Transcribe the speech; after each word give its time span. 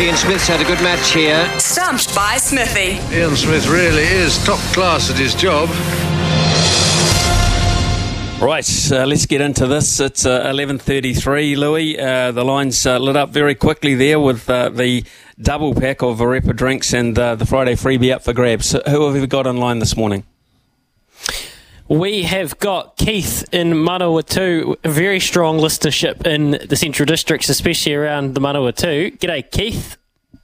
Ian 0.00 0.14
Smith's 0.14 0.46
had 0.46 0.60
a 0.60 0.64
good 0.64 0.80
match 0.80 1.12
here. 1.12 1.58
Stumped 1.58 2.14
by 2.14 2.36
Smithy. 2.36 3.00
Ian 3.12 3.34
Smith 3.34 3.66
really 3.66 4.04
is 4.04 4.38
top 4.44 4.60
class 4.72 5.10
at 5.10 5.16
his 5.16 5.34
job. 5.34 5.68
Right, 8.40 8.92
uh, 8.92 9.06
let's 9.06 9.26
get 9.26 9.40
into 9.40 9.66
this. 9.66 9.98
It's 9.98 10.24
uh, 10.24 10.44
11.33, 10.44 11.56
Louis. 11.56 11.98
Uh, 11.98 12.30
the 12.30 12.44
line's 12.44 12.86
uh, 12.86 12.98
lit 12.98 13.16
up 13.16 13.30
very 13.30 13.56
quickly 13.56 13.96
there 13.96 14.20
with 14.20 14.48
uh, 14.48 14.68
the 14.68 15.02
double 15.42 15.74
pack 15.74 16.02
of 16.02 16.20
Arepa 16.20 16.54
drinks 16.54 16.92
and 16.94 17.18
uh, 17.18 17.34
the 17.34 17.44
Friday 17.44 17.74
freebie 17.74 18.14
up 18.14 18.22
for 18.22 18.32
grabs. 18.32 18.66
So 18.66 18.80
Who 18.86 19.06
have 19.06 19.20
we 19.20 19.26
got 19.26 19.48
online 19.48 19.80
this 19.80 19.96
morning? 19.96 20.22
We 21.88 22.24
have 22.24 22.58
got 22.58 22.98
Keith 22.98 23.48
in 23.50 23.72
Manawatu, 23.72 24.76
a 24.84 24.88
very 24.90 25.20
strong 25.20 25.58
listenership 25.58 26.26
in 26.26 26.50
the 26.68 26.76
central 26.76 27.06
districts, 27.06 27.48
especially 27.48 27.94
around 27.94 28.34
the 28.34 28.42
Manawatu. 28.42 29.18
G'day, 29.18 29.50
Keith. 29.50 29.96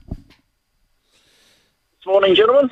Good 0.09 2.07
morning, 2.07 2.33
gentlemen. 2.33 2.71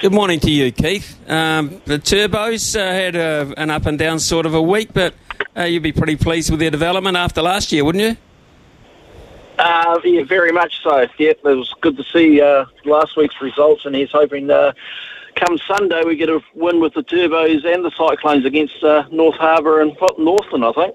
Good 0.00 0.12
morning 0.12 0.38
to 0.40 0.50
you, 0.50 0.70
Keith. 0.70 1.18
Um, 1.28 1.82
the 1.86 1.98
Turbos 1.98 2.76
uh, 2.78 2.84
had 2.84 3.16
a, 3.16 3.52
an 3.56 3.70
up 3.70 3.86
and 3.86 3.98
down 3.98 4.20
sort 4.20 4.46
of 4.46 4.54
a 4.54 4.62
week, 4.62 4.90
but 4.92 5.12
uh, 5.56 5.64
you'd 5.64 5.82
be 5.82 5.90
pretty 5.90 6.14
pleased 6.14 6.52
with 6.52 6.60
their 6.60 6.70
development 6.70 7.16
after 7.16 7.42
last 7.42 7.72
year, 7.72 7.84
wouldn't 7.84 8.04
you? 8.04 8.16
Uh, 9.58 9.98
yeah, 10.04 10.22
very 10.22 10.52
much 10.52 10.80
so. 10.84 11.00
Yeah, 11.18 11.30
it 11.30 11.42
was 11.42 11.74
good 11.80 11.96
to 11.96 12.04
see 12.12 12.40
uh, 12.40 12.66
last 12.84 13.16
week's 13.16 13.40
results, 13.40 13.84
and 13.86 13.96
he's 13.96 14.12
hoping 14.12 14.50
uh, 14.50 14.72
come 15.36 15.58
Sunday 15.66 16.02
we 16.04 16.16
get 16.16 16.28
a 16.28 16.40
win 16.54 16.80
with 16.80 16.94
the 16.94 17.02
Turbos 17.02 17.64
and 17.64 17.84
the 17.84 17.90
Cyclones 17.96 18.44
against 18.44 18.82
uh, 18.82 19.04
North 19.10 19.36
Harbour 19.36 19.80
and 19.80 19.96
Northland, 20.18 20.64
I 20.64 20.72
think. 20.72 20.94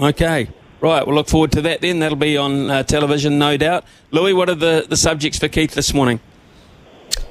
Okay. 0.00 0.48
Right, 0.80 1.06
we'll 1.06 1.16
look 1.16 1.28
forward 1.28 1.52
to 1.52 1.62
that 1.62 1.80
then. 1.80 2.00
That'll 2.00 2.16
be 2.16 2.36
on 2.36 2.70
uh, 2.70 2.82
television, 2.82 3.38
no 3.38 3.56
doubt. 3.56 3.84
Louis, 4.10 4.34
what 4.34 4.50
are 4.50 4.54
the, 4.54 4.84
the 4.86 4.96
subjects 4.96 5.38
for 5.38 5.48
Keith 5.48 5.72
this 5.72 5.94
morning? 5.94 6.20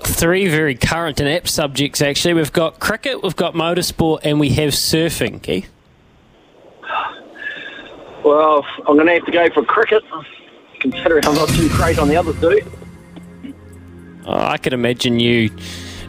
Three 0.01 0.47
very 0.47 0.75
current 0.75 1.19
and 1.19 1.29
apt 1.29 1.49
subjects, 1.49 2.01
actually. 2.01 2.33
We've 2.33 2.51
got 2.51 2.79
cricket, 2.79 3.21
we've 3.21 3.35
got 3.35 3.53
motorsport, 3.53 4.21
and 4.23 4.39
we 4.39 4.49
have 4.49 4.71
surfing, 4.73 5.41
Keith. 5.43 5.69
Well, 8.23 8.65
I'm 8.87 8.95
going 8.95 9.05
to 9.05 9.13
have 9.13 9.25
to 9.25 9.31
go 9.31 9.49
for 9.51 9.63
cricket, 9.63 10.03
considering 10.79 11.25
I'm 11.27 11.35
not 11.35 11.49
too 11.49 11.69
great 11.69 11.99
on 11.99 12.07
the 12.07 12.17
other 12.17 12.33
two. 12.33 12.61
Oh, 14.25 14.33
I 14.33 14.57
could 14.57 14.73
imagine 14.73 15.19
you 15.19 15.51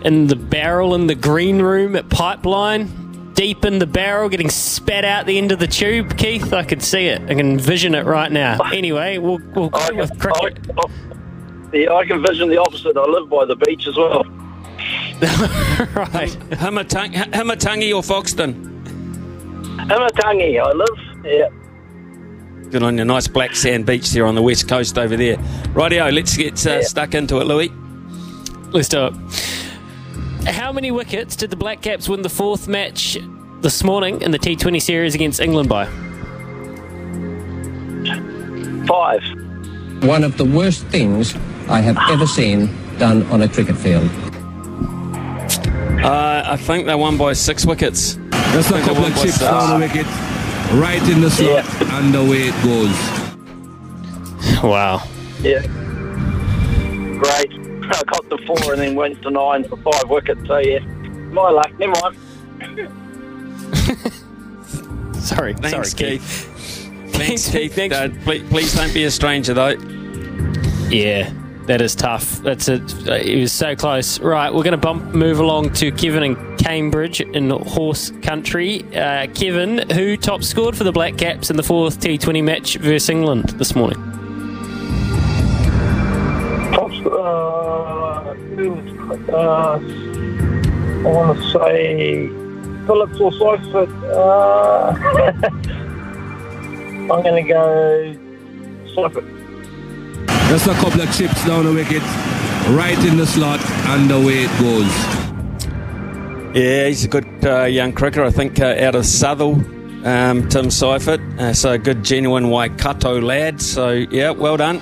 in 0.05 0.27
the 0.27 0.37
barrel 0.37 0.95
in 0.95 1.07
the 1.07 1.15
green 1.15 1.61
room 1.61 1.97
at 1.97 2.09
Pipeline, 2.09 3.33
deep 3.35 3.65
in 3.65 3.79
the 3.79 3.87
barrel, 3.87 4.29
getting 4.29 4.51
spat 4.51 5.05
out 5.05 5.27
the 5.27 5.39
end 5.39 5.53
of 5.53 5.59
the 5.59 5.67
tube. 5.67 6.17
Keith, 6.17 6.53
I 6.53 6.65
could 6.65 6.83
see 6.83 7.07
it. 7.07 7.21
I 7.23 7.29
can 7.29 7.41
envision 7.41 7.95
it 7.95 8.05
right 8.07 8.31
now. 8.31 8.59
Anyway, 8.73 9.19
we'll, 9.19 9.39
we'll 9.55 9.69
go 9.71 9.79
I 9.79 9.91
with 9.93 10.11
can, 10.11 10.19
cricket. 10.21 10.59
I, 10.79 10.83
I, 10.83 11.77
yeah, 11.77 11.93
I 11.93 12.07
can 12.07 12.23
vision 12.23 12.49
the 12.49 12.59
opposite. 12.59 12.97
I 12.97 13.05
live 13.05 13.29
by 13.29 13.45
the 13.45 13.57
beach 13.57 13.87
as 13.87 13.97
well. 13.97 14.25
right. 15.17 16.31
Himatang- 16.51 17.15
Himatangi 17.33 17.95
or 17.95 18.03
Foxton? 18.03 18.75
Himatangi, 19.89 20.61
I 20.63 20.73
live. 20.73 21.25
Yeah. 21.25 21.49
Good 22.71 22.83
on 22.83 22.97
your 22.97 23.05
Nice 23.07 23.29
black 23.29 23.55
sand 23.55 23.87
beach 23.87 24.11
there 24.11 24.27
on 24.27 24.35
the 24.35 24.43
west 24.43 24.69
coast 24.69 24.99
over 24.99 25.17
there. 25.17 25.37
Rightio, 25.75 26.13
let's 26.13 26.37
get 26.37 26.67
uh, 26.67 26.71
Yeah. 26.77 26.81
stuck 26.83 27.15
into 27.15 27.39
it, 27.41 27.45
Louis. 27.45 27.71
Let's 28.73 28.89
do 28.89 29.07
it. 29.07 29.15
How 30.47 30.73
many 30.73 30.91
wickets 30.91 31.37
did 31.37 31.51
the 31.51 31.57
Black 31.57 31.83
Caps 31.83 32.09
win 32.09 32.23
the 32.23 32.29
fourth 32.29 32.69
match 32.69 33.19
this 33.61 33.83
morning 33.83 34.23
in 34.23 34.31
the 34.31 34.39
T20 34.39 34.81
series 34.81 35.15
against 35.15 35.41
England 35.41 35.69
by? 35.69 35.87
Five. 38.87 39.23
one 40.05 40.23
of 40.23 40.37
the 40.37 40.45
worst 40.45 40.85
things 40.87 41.35
I 41.69 41.81
have 41.81 41.99
ever 42.09 42.27
seen 42.27 42.67
done 42.99 43.25
on 43.25 43.43
a 43.43 43.49
cricket 43.49 43.77
field. 43.77 44.09
Uh, 46.05 46.45
I 46.47 46.57
think 46.57 46.87
they 46.87 46.95
won 46.95 47.19
by 47.19 47.33
six 47.33 47.67
wickets. 47.67 48.15
Just 48.53 48.71
a 48.71 48.81
couple 48.83 49.05
of 49.05 49.13
chips 49.17 49.35
six. 49.35 49.39
down 49.41 49.81
the 49.81 49.87
wicket, 49.87 50.07
right 50.81 51.03
in 51.11 51.21
the 51.21 51.31
slot, 51.31 51.65
and 51.95 52.15
away 52.15 52.49
it 52.49 52.55
goes. 52.63 52.95
Wow. 54.63 55.03
Yeah. 55.41 55.63
Great. 57.19 57.66
I 57.91 58.03
got 58.05 58.29
to 58.31 58.39
four 58.47 58.73
and 58.73 58.81
then 58.83 58.95
went 58.95 59.23
to 59.23 59.31
nine 59.31 59.65
for 59.69 59.77
five 59.79 60.09
wickets. 60.09 60.47
So 60.47 60.59
yeah, 60.59 60.81
my 60.81 61.51
luck. 61.51 61.73
Never 61.79 61.93
mind. 62.01 62.17
Sorry. 65.17 65.55
Thanks, 65.55 65.91
sorry, 65.93 66.11
Keith. 66.11 66.23
Thanks, 67.13 67.49
Thanks, 67.49 67.51
Keith. 67.51 67.75
thanks. 67.75 67.95
Uh, 67.97 68.09
please, 68.25 68.49
please 68.49 68.75
don't 68.75 68.95
be 68.95 69.05
a 69.05 69.11
stranger, 69.11 69.55
though. 69.55 69.71
Yeah, 70.89 71.33
that 71.67 71.81
is 71.81 71.95
tough. 71.97 72.39
That's 72.43 72.69
it. 72.69 72.83
It 73.09 73.41
was 73.41 73.51
so 73.53 73.75
close. 73.75 74.21
Right, 74.21 74.53
we're 74.55 74.63
going 74.63 74.73
to 74.73 74.77
bump 74.77 75.15
move 75.15 75.41
along 75.41 75.73
to 75.75 75.91
Kevin 75.91 76.23
in 76.23 76.57
Cambridge 76.59 77.21
in 77.21 77.51
horse 77.51 78.13
country. 78.23 78.85
Uh, 78.95 79.27
Kevin, 79.35 79.91
who 79.91 80.17
top 80.17 80.45
scored 80.45 80.77
for 80.77 80.85
the 80.85 80.93
Black 80.93 81.17
Caps 81.19 81.51
in 81.51 81.57
the 81.57 81.63
fourth 81.65 81.99
T20 82.01 82.45
match 82.45 82.77
versus 82.77 83.09
England 83.09 83.49
this 83.51 83.75
morning? 83.75 84.06
Uh, 89.11 89.79
I 89.79 91.09
want 91.09 91.39
to 91.39 91.45
say 91.53 92.29
Phillips 92.87 93.21
or 93.21 93.33
Seifert. 93.33 93.91
Uh, 94.05 94.95
I'm 97.09 97.23
going 97.23 97.45
to 97.45 97.49
go 97.49 98.17
Seifert. 98.95 99.25
Just 100.49 100.67
a 100.67 100.75
couple 100.75 101.01
of 101.01 101.13
chips 101.15 101.45
down 101.45 101.65
the 101.65 101.73
wicket, 101.73 102.03
right 102.77 102.99
in 103.05 103.17
the 103.17 103.27
slot, 103.27 103.61
and 103.89 104.11
away 104.11 104.45
it 104.45 104.61
goes. 104.61 105.17
Yeah, 106.57 106.87
he's 106.87 107.05
a 107.05 107.09
good 107.09 107.27
uh, 107.45 107.65
young 107.65 107.93
cricketer. 107.93 108.25
I 108.25 108.31
think 108.31 108.59
uh, 108.61 108.77
out 108.81 108.95
of 108.95 109.05
Southall, 109.07 109.55
um, 110.07 110.49
Tim 110.49 110.71
Seifert. 110.71 111.21
Uh, 111.39 111.53
so 111.53 111.73
a 111.73 111.79
good, 111.79 112.05
genuine 112.05 112.49
Waikato 112.49 113.21
lad. 113.21 113.61
So, 113.61 113.91
yeah, 113.91 114.31
well 114.31 114.57
done. 114.57 114.81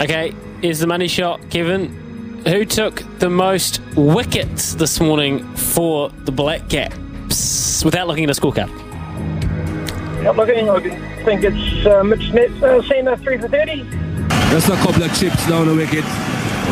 Okay, 0.00 0.34
here's 0.60 0.80
the 0.80 0.86
money 0.86 1.06
shot, 1.06 1.40
Kevin. 1.50 2.03
Who 2.46 2.66
took 2.66 3.02
the 3.20 3.30
most 3.30 3.80
wickets 3.96 4.74
this 4.74 5.00
morning 5.00 5.42
for 5.54 6.10
the 6.10 6.32
Black 6.32 6.68
Caps? 6.68 7.82
Without 7.82 8.06
looking 8.06 8.24
at 8.24 8.30
a 8.36 8.38
scorecard. 8.38 8.68
I'm 10.26 10.36
looking. 10.36 10.68
I 10.68 11.24
think 11.24 11.42
it's 11.42 11.86
uh, 11.86 12.04
Mitch 12.04 12.28
Smith. 12.28 12.62
Uh, 12.62 12.82
Cena 12.82 13.16
three 13.16 13.38
for 13.38 13.48
thirty. 13.48 13.84
Just 14.50 14.68
a 14.68 14.76
couple 14.76 15.02
of 15.02 15.18
chips 15.18 15.48
down 15.48 15.68
the 15.68 15.74
wicket, 15.74 16.04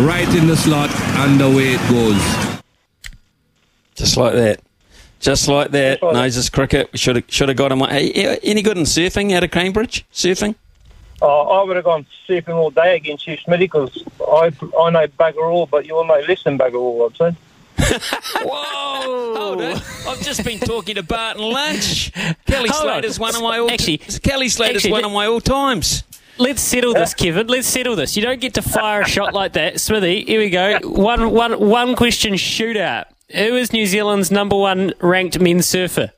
right 0.06 0.28
in 0.36 0.46
the 0.46 0.56
slot, 0.56 0.90
and 0.90 1.40
away 1.40 1.74
it 1.74 1.90
goes. 1.90 2.60
Just 3.94 4.18
like 4.18 4.34
that. 4.34 4.60
Just 5.20 5.48
like 5.48 5.70
that. 5.70 6.00
Just 6.00 6.02
like 6.02 6.12
Knows 6.14 6.34
his 6.34 6.50
cricket. 6.50 6.90
Should 6.98 7.16
have 7.16 7.24
should 7.28 7.48
have 7.48 7.56
got 7.56 7.72
him. 7.72 7.78
Hey, 7.80 8.38
any 8.42 8.60
good 8.60 8.76
in 8.76 8.84
surfing 8.84 9.32
out 9.32 9.42
of 9.42 9.50
Cambridge? 9.50 10.04
Surfing? 10.12 10.54
Oh, 11.24 11.60
I 11.60 11.62
would 11.64 11.76
have 11.76 11.84
gone 11.84 12.04
surfing 12.28 12.54
all 12.54 12.70
day 12.70 12.96
against 12.96 13.26
you, 13.28 13.36
Smitty, 13.36 13.60
because 13.60 14.02
I, 14.20 14.52
I 14.78 14.90
know 14.90 15.06
bugger 15.06 15.44
all, 15.50 15.66
but 15.66 15.86
you 15.86 15.96
all 15.96 16.04
know 16.04 16.20
less 16.26 16.42
than 16.42 16.58
bugger 16.58 16.74
all, 16.74 17.08
I'd 17.08 17.16
say. 17.16 17.36
Whoa! 18.44 19.34
Hold 19.36 19.60
it. 19.60 19.82
I've 20.06 20.20
just 20.20 20.44
been 20.44 20.58
talking 20.58 20.96
to 20.96 21.02
Barton 21.02 21.42
Lynch. 21.42 22.12
Kelly 22.46 22.68
Hold 22.68 22.88
on. 22.88 22.94
Slater's 22.94 23.18
one 23.20 23.36
of 23.36 23.42
my 23.42 23.58
all. 23.58 23.70
Actually- 23.70 23.98
Kelly 23.98 24.48
Slater's 24.48 24.76
actually, 24.78 24.92
one 24.92 25.04
of 25.04 25.12
my 25.12 25.26
all 25.26 25.40
times. 25.40 26.02
Let's 26.38 26.60
settle 26.62 26.94
this, 26.94 27.14
Kevin. 27.14 27.46
Let's 27.46 27.68
settle 27.68 27.94
this. 27.94 28.16
You 28.16 28.22
don't 28.22 28.40
get 28.40 28.54
to 28.54 28.62
fire 28.62 29.02
a 29.02 29.08
shot 29.08 29.32
like 29.34 29.52
that. 29.52 29.80
Smithy, 29.80 30.24
here 30.24 30.40
we 30.40 30.50
go. 30.50 30.78
One, 30.82 31.30
one, 31.30 31.60
one 31.68 31.94
question 31.94 32.34
shootout. 32.34 33.04
Who 33.32 33.54
is 33.56 33.72
New 33.72 33.86
Zealand's 33.86 34.30
number 34.30 34.56
one 34.56 34.92
ranked 35.00 35.38
men's 35.38 35.66
surfer? 35.66 36.10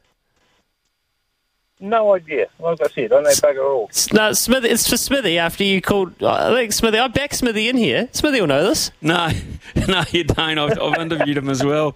No 1.84 2.14
idea. 2.14 2.46
Like 2.58 2.80
I 2.82 2.88
said, 2.88 3.12
I 3.12 3.20
know 3.20 3.28
bugger 3.28 3.50
at 3.50 3.58
all. 3.58 3.90
No, 4.12 4.32
Smithy, 4.32 4.68
it's 4.68 4.88
for 4.88 4.96
Smithy 4.96 5.38
after 5.38 5.64
you 5.64 5.82
called. 5.82 6.22
I 6.22 6.54
think 6.54 6.72
Smithy, 6.72 6.98
I 6.98 7.08
back 7.08 7.34
Smithy 7.34 7.68
in 7.68 7.76
here. 7.76 8.08
Smithy 8.12 8.40
will 8.40 8.46
know 8.48 8.66
this. 8.68 8.90
No, 9.02 9.30
no, 9.88 10.02
you 10.10 10.24
don't. 10.24 10.58
I've, 10.58 10.80
I've 10.80 10.98
interviewed 10.98 11.36
him 11.36 11.50
as 11.50 11.62
well. 11.62 11.94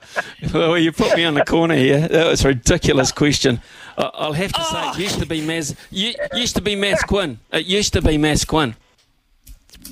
Well, 0.52 0.76
you 0.76 0.92
put 0.92 1.16
me 1.16 1.24
on 1.24 1.32
the 1.34 1.44
corner 1.44 1.74
here. 1.74 2.06
That 2.06 2.26
was 2.26 2.44
a 2.44 2.48
ridiculous 2.48 3.12
question. 3.12 3.62
I- 3.96 4.10
I'll 4.14 4.32
have 4.34 4.52
to 4.52 4.62
say, 4.62 4.88
it 4.90 4.98
used 4.98 5.18
to 5.20 5.26
be 5.26 5.40
Maz. 5.40 5.74
u- 5.90 6.14
Used 6.34 6.56
to 6.56 6.60
be 6.62 6.76
Maz 6.76 6.98
Quinn. 7.06 7.38
It 7.52 7.64
used 7.64 7.94
to 7.94 8.02
be 8.02 8.18
Maz 8.18 8.46
Quinn. 8.46 8.74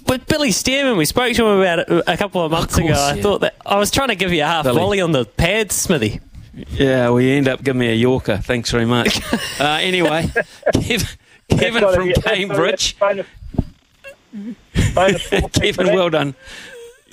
With 0.06 0.26
Billy 0.26 0.50
Stairmand, 0.50 0.98
we 0.98 1.06
spoke 1.06 1.34
to 1.34 1.46
him 1.46 1.58
about 1.58 1.78
it 1.80 1.88
a 2.06 2.16
couple 2.18 2.44
of 2.44 2.50
months 2.52 2.74
course, 2.76 2.90
ago. 2.90 3.00
I 3.00 3.14
yeah. 3.14 3.22
thought 3.22 3.40
that 3.40 3.54
I 3.64 3.78
was 3.78 3.90
trying 3.90 4.08
to 4.08 4.14
give 4.14 4.30
you 4.32 4.42
a 4.42 4.46
half 4.46 4.64
Billy. 4.64 4.78
volley 4.78 5.00
on 5.00 5.12
the 5.12 5.24
pads, 5.24 5.74
Smithy. 5.74 6.20
Yeah, 6.70 7.10
well, 7.10 7.20
you 7.20 7.32
end 7.34 7.48
up 7.48 7.62
giving 7.62 7.80
me 7.80 7.88
a 7.88 7.94
Yorker. 7.94 8.38
Thanks 8.38 8.70
very 8.70 8.86
much. 8.86 9.20
Uh, 9.58 9.78
anyway, 9.80 10.30
Kevin, 10.74 11.06
Kevin 11.48 11.82
from 11.94 12.12
Cambridge. 12.22 12.98
bonus- 12.98 13.26
bonus 14.94 15.22
four 15.22 15.48
pick 15.48 15.74
for 15.74 15.82
Kevin, 15.84 15.94
well 15.94 16.10
done. 16.10 16.34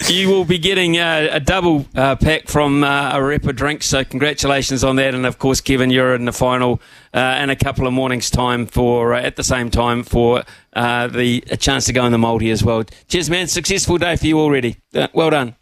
You 0.10 0.28
will 0.28 0.44
be 0.44 0.58
getting 0.58 0.98
uh, 0.98 1.30
a 1.32 1.40
double 1.40 1.86
uh, 1.96 2.18
pack 2.18 2.48
from 2.50 2.84
uh, 2.84 3.14
Arepa 3.14 3.56
Drinks, 3.56 3.86
so 3.86 4.04
congratulations 4.04 4.84
on 4.84 4.98
that. 4.98 5.16
And 5.16 5.26
of 5.26 5.40
course, 5.40 5.62
Kevin, 5.62 5.90
you're 5.90 6.16
in 6.16 6.26
the 6.26 6.34
final 6.34 6.82
uh, 7.14 7.40
in 7.42 7.50
a 7.50 7.56
couple 7.56 7.88
of 7.88 7.94
mornings' 7.94 8.30
time 8.30 8.66
for 8.66 9.14
uh, 9.14 9.22
at 9.22 9.38
the 9.38 9.44
same 9.44 9.70
time 9.70 10.04
for 10.04 10.44
uh, 10.74 11.08
the 11.08 11.44
a 11.50 11.56
chance 11.56 11.86
to 11.86 11.94
go 11.94 12.06
in 12.06 12.12
the 12.12 12.18
multi 12.18 12.50
as 12.52 12.64
well. 12.64 12.84
Cheers, 13.08 13.30
man! 13.30 13.48
Successful 13.48 13.98
day 13.98 14.18
for 14.18 14.26
you 14.26 14.40
already. 14.40 14.78
Uh, 14.94 15.08
well 15.14 15.30
done. 15.30 15.56